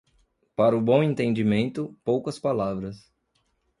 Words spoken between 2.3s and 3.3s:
palavras.